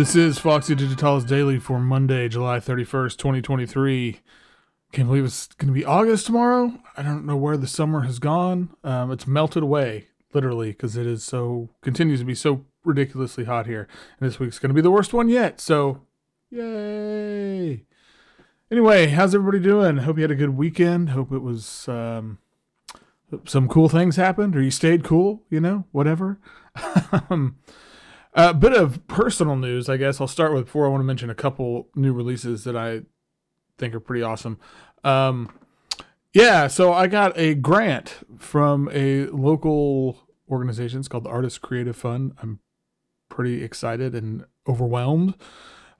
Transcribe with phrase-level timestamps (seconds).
[0.00, 4.20] This is Foxy Digitalis Daily for Monday, July 31st, 2023.
[4.92, 6.80] Can't believe it's going to be August tomorrow.
[6.96, 8.70] I don't know where the summer has gone.
[8.82, 13.66] Um, it's melted away, literally, because it is so, continues to be so ridiculously hot
[13.66, 13.86] here.
[14.18, 15.60] And this week's going to be the worst one yet.
[15.60, 16.00] So,
[16.48, 17.84] yay.
[18.70, 19.98] Anyway, how's everybody doing?
[19.98, 21.10] Hope you had a good weekend.
[21.10, 22.38] Hope it was, um,
[23.44, 26.40] some cool things happened or you stayed cool, you know, whatever.
[27.28, 27.58] um,
[28.34, 30.20] a bit of personal news, I guess.
[30.20, 33.02] I'll start with before I want to mention a couple new releases that I
[33.78, 34.58] think are pretty awesome.
[35.04, 35.50] Um,
[36.32, 41.00] yeah, so I got a grant from a local organization.
[41.00, 42.32] It's called the Artist Creative Fund.
[42.40, 42.60] I'm
[43.28, 45.34] pretty excited and overwhelmed.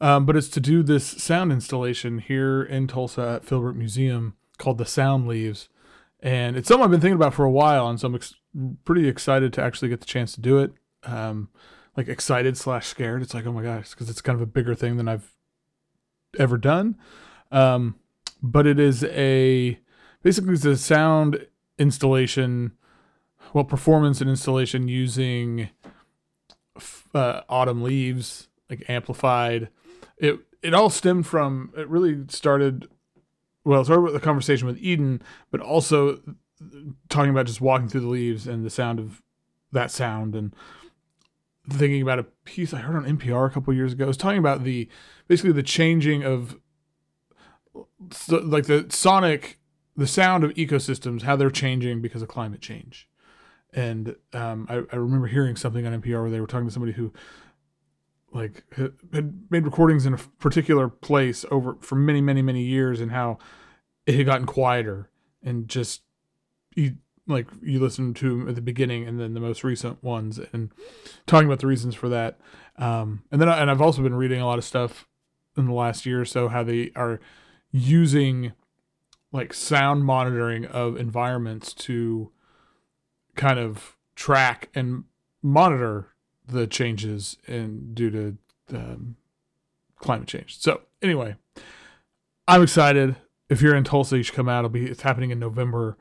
[0.00, 4.78] Um, but it's to do this sound installation here in Tulsa at Philbrook Museum called
[4.78, 5.68] The Sound Leaves.
[6.20, 8.34] And it's something I've been thinking about for a while, and so I'm ex-
[8.84, 10.72] pretty excited to actually get the chance to do it.
[11.04, 11.48] Um,
[11.98, 13.22] like excited slash scared.
[13.22, 15.34] It's like, oh my gosh, because it's kind of a bigger thing than I've
[16.38, 16.96] ever done.
[17.50, 17.96] Um,
[18.40, 19.80] but it is a
[20.22, 21.44] basically it's a sound
[21.76, 22.70] installation,
[23.52, 25.70] well, performance and installation using
[27.12, 29.68] uh, autumn leaves, like amplified.
[30.18, 32.88] It it all stemmed from it really started.
[33.64, 36.20] Well, it started with the conversation with Eden, but also
[37.08, 39.20] talking about just walking through the leaves and the sound of
[39.72, 40.54] that sound and
[41.68, 44.04] thinking about a piece I heard on NPR a couple years ago.
[44.04, 44.88] I was talking about the
[45.26, 46.56] basically the changing of
[48.30, 49.58] like the sonic,
[49.96, 53.08] the sound of ecosystems, how they're changing because of climate change.
[53.72, 56.92] And um, I, I remember hearing something on NPR where they were talking to somebody
[56.92, 57.12] who
[58.32, 58.64] like
[59.12, 63.38] had made recordings in a particular place over for many many many years and how
[64.06, 65.08] it had gotten quieter
[65.42, 66.02] and just
[67.28, 70.70] like you listen to at the beginning and then the most recent ones and
[71.26, 72.38] talking about the reasons for that.
[72.78, 75.06] Um, and then and i've also been reading a lot of stuff
[75.56, 77.20] in the last year or so how they are
[77.72, 78.52] using
[79.32, 82.30] like sound monitoring of environments to
[83.34, 85.04] kind of track and
[85.42, 86.14] monitor
[86.46, 88.36] the changes in due to
[88.74, 89.16] um,
[89.98, 90.58] climate change.
[90.60, 91.36] So anyway
[92.46, 93.16] i'm excited.
[93.50, 94.60] If you're in tulsa you should come out.
[94.60, 95.98] It'll be it's happening in november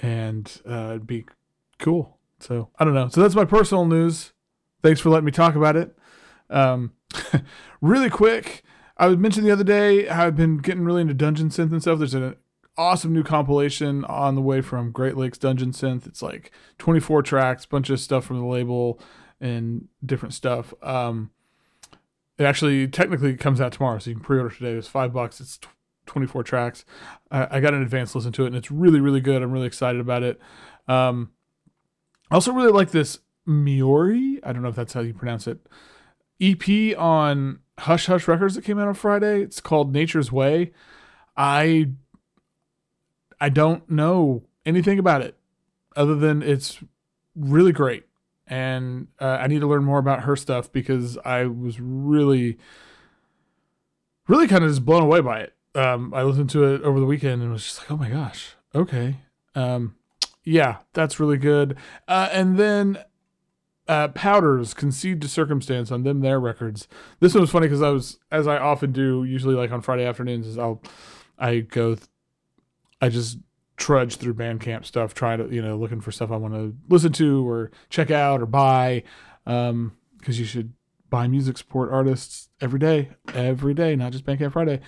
[0.00, 1.26] and uh, it'd be
[1.78, 2.18] cool.
[2.38, 3.08] So I don't know.
[3.08, 4.32] So that's my personal news.
[4.82, 5.96] Thanks for letting me talk about it.
[6.48, 6.92] Um,
[7.80, 8.62] really quick,
[8.96, 11.82] I was mentioned the other day how I've been getting really into dungeon synth and
[11.82, 11.98] stuff.
[11.98, 12.36] There's an
[12.76, 16.06] awesome new compilation on the way from Great Lakes Dungeon Synth.
[16.06, 19.00] It's like 24 tracks, bunch of stuff from the label
[19.40, 20.72] and different stuff.
[20.82, 21.30] Um,
[22.38, 24.72] it actually technically comes out tomorrow, so you can pre-order today.
[24.72, 25.40] It's five bucks.
[25.40, 25.58] It's
[26.10, 26.84] 24 tracks.
[27.30, 29.42] I, I got an advanced listen to it, and it's really, really good.
[29.42, 30.40] I'm really excited about it.
[30.88, 31.30] Um,
[32.30, 34.40] I also really like this mioriii.
[34.42, 35.60] I don't know if that's how you pronounce it.
[36.40, 39.40] EP on Hush Hush Records that came out on Friday.
[39.42, 40.72] It's called Nature's Way.
[41.36, 41.90] I
[43.40, 45.36] I don't know anything about it
[45.94, 46.82] other than it's
[47.36, 48.04] really great,
[48.48, 52.58] and uh, I need to learn more about her stuff because I was really,
[54.26, 57.06] really kind of just blown away by it um, I listened to it over the
[57.06, 59.16] weekend and was just like, oh my gosh, okay.
[59.54, 59.96] Um,
[60.44, 61.76] yeah, that's really good.
[62.08, 62.98] Uh, and then
[63.88, 66.88] uh, Powders concede to circumstance on them their records.
[67.18, 70.04] This one was funny because I was, as I often do, usually like on Friday
[70.04, 70.82] afternoons, is I'll
[71.38, 72.06] I go, th-
[73.00, 73.38] I just
[73.76, 77.12] trudge through Bandcamp stuff, trying to you know looking for stuff I want to listen
[77.14, 79.02] to or check out or buy,
[79.44, 79.92] because um,
[80.26, 80.72] you should
[81.08, 84.80] buy music support artists every day, every day, not just Bandcamp Friday.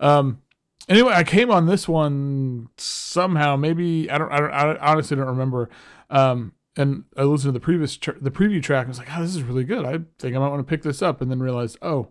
[0.00, 0.42] Um,
[0.88, 3.56] anyway, I came on this one somehow.
[3.56, 4.32] Maybe I don't.
[4.32, 5.68] I, don't, I honestly don't remember.
[6.10, 8.86] Um, and I listened to the previous tr- the preview track.
[8.86, 9.84] I was like, "Oh, this is really good.
[9.84, 12.08] I think I might want to pick this up." And then realized, oh,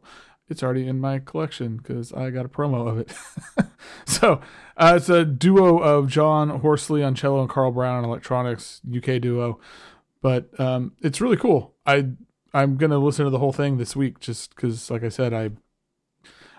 [0.50, 3.13] it's already in my collection because I got a promo of it.
[4.06, 4.41] so
[4.77, 9.21] uh, it's a duo of John Horsley on cello and Carl Brown on electronics, UK
[9.21, 9.59] duo.
[10.21, 11.75] But um, it's really cool.
[11.85, 12.09] I
[12.53, 15.51] I'm gonna listen to the whole thing this week just because, like I said, I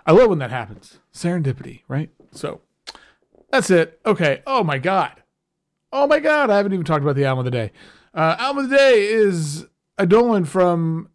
[0.08, 1.00] I love when that happens.
[1.12, 2.08] Serendipity, right?
[2.32, 2.62] So
[3.50, 4.00] that's it.
[4.06, 4.42] Okay.
[4.46, 5.22] Oh my God.
[5.92, 6.48] Oh my God.
[6.48, 7.72] I haven't even talked about the album of the day.
[8.14, 9.66] Uh, album of the day is
[10.00, 11.10] Eidolon from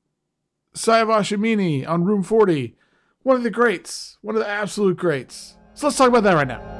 [0.75, 2.75] Siavash Amini on Room 40.
[3.23, 4.19] One of the greats.
[4.21, 5.57] One of the absolute greats.
[5.73, 6.72] So let's talk about that right now.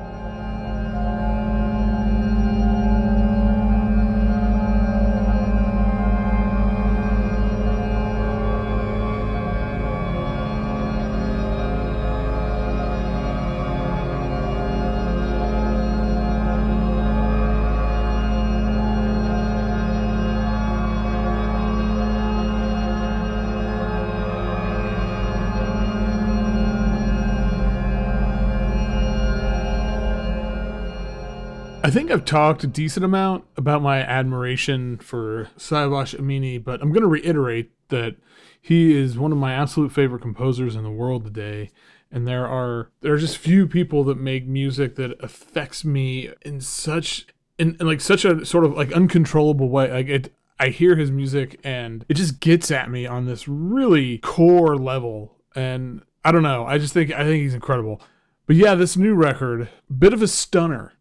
[31.86, 36.94] I think I've talked a decent amount about my admiration for Siavash Amini, but I'm
[36.94, 38.16] going to reiterate that
[38.62, 41.72] he is one of my absolute favorite composers in the world today.
[42.10, 46.62] And there are there are just few people that make music that affects me in
[46.62, 47.28] such
[47.60, 49.92] in, in like such a sort of like uncontrollable way.
[49.92, 54.20] Like it, I hear his music and it just gets at me on this really
[54.20, 55.36] core level.
[55.54, 56.66] And I don't know.
[56.66, 58.00] I just think I think he's incredible.
[58.46, 60.94] But yeah, this new record, bit of a stunner.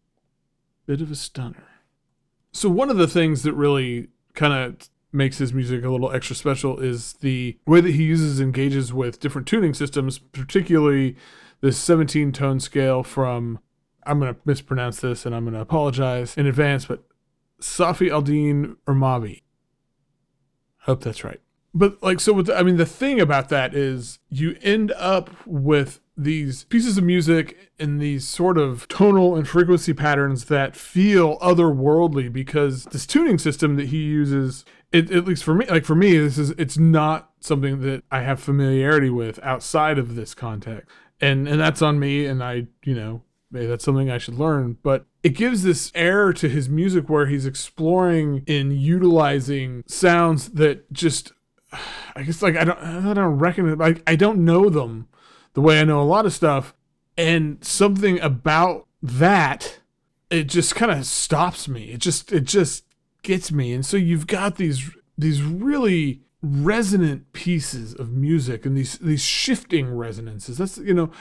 [0.85, 1.67] Bit of a stunner.
[2.51, 6.35] So one of the things that really kind of makes his music a little extra
[6.35, 11.15] special is the way that he uses engages with different tuning systems, particularly
[11.61, 13.59] this 17 tone scale from
[14.05, 17.03] I'm going to mispronounce this and I'm going to apologize in advance, but
[17.61, 19.43] Safi Aldin Ermabi.
[20.79, 21.39] Hope that's right.
[21.73, 26.01] But like so with I mean the thing about that is you end up with
[26.15, 32.31] these pieces of music and these sort of tonal and frequency patterns that feel otherworldly
[32.31, 36.17] because this tuning system that he uses it, at least for me like for me
[36.17, 40.87] this is it's not something that i have familiarity with outside of this context.
[41.19, 44.77] And and that's on me and i you know maybe that's something i should learn
[44.83, 50.91] but it gives this air to his music where he's exploring in utilizing sounds that
[50.93, 51.31] just
[52.15, 55.07] i guess like i don't i don't recognize like i don't know them
[55.53, 56.73] the way I know a lot of stuff.
[57.17, 59.79] And something about that,
[60.29, 61.91] it just kind of stops me.
[61.91, 62.85] It just it just
[63.21, 63.73] gets me.
[63.73, 69.95] And so you've got these these really resonant pieces of music and these these shifting
[69.95, 70.57] resonances.
[70.57, 71.11] That's you know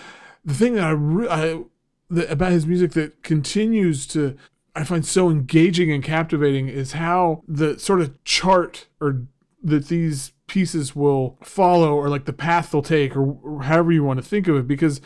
[0.44, 1.62] the thing that I, re- I
[2.11, 4.37] the, about his music that continues to
[4.75, 9.26] I find so engaging and captivating is how the sort of chart or
[9.62, 14.04] that these pieces will follow or like the path they'll take or, or however you
[14.04, 15.00] want to think of it because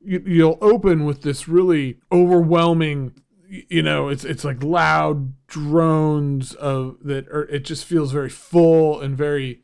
[0.00, 3.12] you, you'll open with this really overwhelming
[3.46, 9.18] you know it's it's like loud drones of that it just feels very full and
[9.18, 9.62] very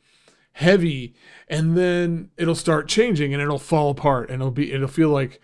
[0.52, 1.14] heavy
[1.49, 5.40] and then it'll start changing and it'll fall apart and it'll be it'll feel like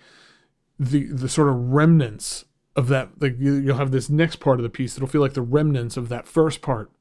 [0.79, 2.45] the the sort of remnants
[2.77, 5.41] of that like you'll have this next part of the piece it'll feel like the
[5.41, 6.93] remnants of that first part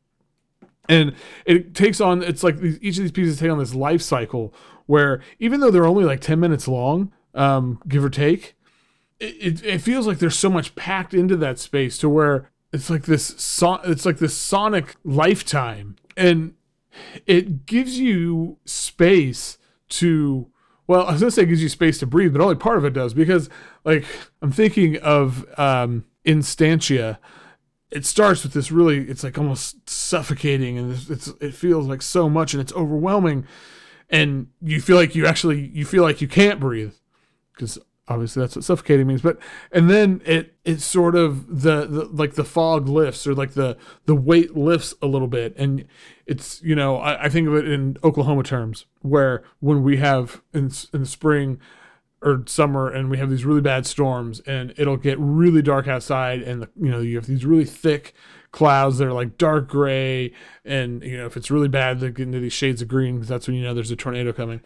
[0.90, 1.14] and
[1.46, 4.54] it takes on it's like these, each of these pieces take on this life cycle
[4.86, 8.56] where even though they're only like 10 minutes long um, give or take
[9.20, 13.04] it, it, feels like there's so much packed into that space to where it's like
[13.04, 15.96] this so, it's like this sonic lifetime.
[16.16, 16.54] And
[17.26, 19.58] it gives you space
[19.90, 20.48] to
[20.88, 22.84] well i was gonna say it gives you space to breathe but only part of
[22.86, 23.50] it does because
[23.86, 24.04] like
[24.42, 27.20] i'm thinking of um instantia
[27.92, 32.02] it starts with this really it's like almost suffocating and it's, it's, it feels like
[32.02, 33.46] so much and it's overwhelming.
[34.10, 36.94] And you feel like you actually you feel like you can't breathe
[37.54, 39.22] because obviously that's what suffocating means.
[39.22, 39.38] But
[39.72, 43.78] and then it it's sort of the, the like the fog lifts or like the
[44.06, 45.56] the weight lifts a little bit.
[45.58, 45.86] And
[46.26, 50.42] it's you know I, I think of it in oklahoma terms where when we have
[50.54, 51.60] in, in the spring
[52.28, 56.42] or summer and we have these really bad storms and it'll get really dark outside
[56.42, 58.14] and you know you have these really thick
[58.52, 60.34] clouds that are like dark gray
[60.66, 63.28] and you know if it's really bad they get into these shades of green because
[63.28, 64.62] that's when you know there's a tornado coming.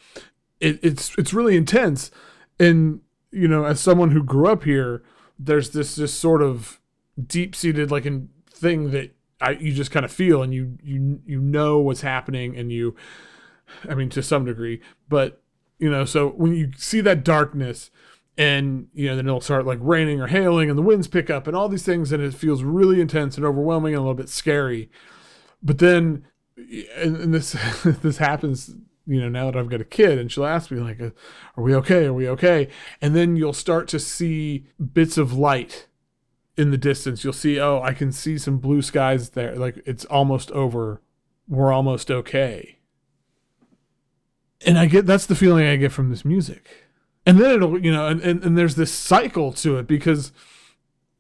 [0.60, 2.12] It, it's it's really intense
[2.60, 3.02] and
[3.32, 5.04] you know as someone who grew up here
[5.38, 6.80] there's this this sort of
[7.22, 11.20] deep seated like in thing that I, you just kind of feel and you you
[11.26, 12.96] you know what's happening and you
[13.90, 15.42] I mean to some degree but
[15.82, 17.92] you know so when you see that darkness
[18.38, 21.48] and you know then it'll start like raining or hailing and the winds pick up
[21.48, 24.30] and all these things and it feels really intense and overwhelming and a little bit
[24.30, 24.90] scary.
[25.62, 26.26] But then
[26.96, 28.76] and, and this this happens
[29.08, 31.10] you know now that i've got a kid and she'll ask me like uh,
[31.58, 32.06] are we okay?
[32.06, 32.70] Are we okay?
[33.02, 35.88] And then you'll start to see bits of light
[36.56, 37.24] in the distance.
[37.24, 39.56] You'll see oh i can see some blue skies there.
[39.56, 41.02] Like it's almost over.
[41.48, 42.78] We're almost okay
[44.66, 46.70] and I get that's the feeling I get from this music.
[47.26, 50.32] And then it'll, you know, and, and, and there's this cycle to it because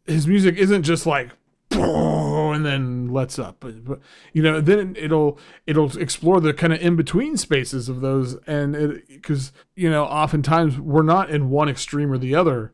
[0.05, 1.29] his music isn't just like
[1.71, 3.99] and then lets up but, but
[4.33, 8.75] you know then it'll it'll explore the kind of in between spaces of those and
[8.75, 12.73] it because you know oftentimes we're not in one extreme or the other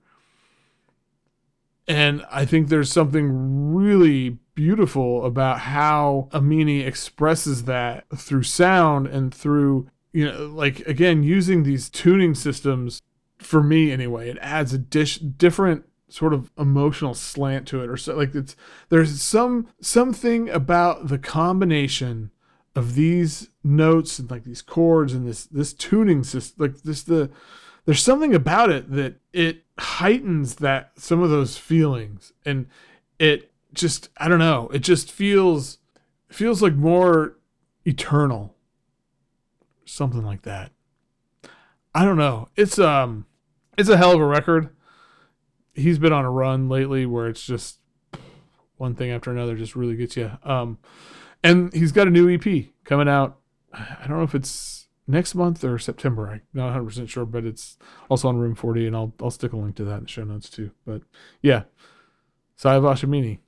[1.88, 9.34] and i think there's something really beautiful about how amini expresses that through sound and
[9.34, 13.04] through you know, like again, using these tuning systems
[13.38, 17.98] for me anyway, it adds a dish different sort of emotional slant to it, or
[17.98, 18.56] so like it's
[18.90, 22.32] there's some something about the combination
[22.76, 27.30] of these notes and like these chords and this this tuning system, like this the
[27.86, 32.66] there's something about it that it heightens that some of those feelings and
[33.20, 34.68] it just I don't know.
[34.74, 35.78] It just feels
[36.28, 37.38] feels like more
[37.86, 38.57] eternal.
[39.88, 40.72] Something like that.
[41.96, 42.50] I don't know.
[42.56, 43.26] It's um
[43.78, 44.70] it's a hell of a record.
[45.74, 47.80] He's been on a run lately where it's just
[48.76, 50.32] one thing after another just really gets you.
[50.44, 50.78] Um
[51.44, 53.40] and he's got a new EP coming out.
[53.74, 56.28] I don't know if it's next month or September.
[56.28, 57.78] I'm not 100% sure, but it's
[58.10, 60.24] also on Room 40 and I'll I'll stick a link to that in the show
[60.24, 60.72] notes too.
[60.86, 61.04] But
[61.42, 61.64] yeah.
[62.60, 63.40] Siavash Amini.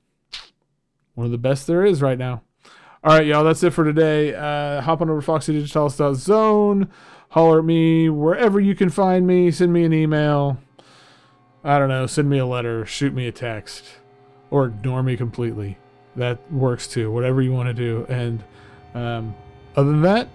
[1.14, 2.42] One of the best there is right now.
[3.02, 4.34] All right, y'all, that's it for today.
[4.34, 6.90] Uh, hop on over to foxydigitalis.zone.
[7.30, 9.50] Holler at me wherever you can find me.
[9.50, 10.58] Send me an email.
[11.64, 12.06] I don't know.
[12.06, 12.84] Send me a letter.
[12.84, 13.84] Shoot me a text.
[14.50, 15.78] Or ignore me completely.
[16.16, 17.10] That works too.
[17.10, 18.04] Whatever you want to do.
[18.10, 18.44] And
[18.92, 19.34] um,
[19.76, 20.28] other than that,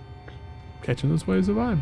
[0.81, 1.81] catching those waves of vibe.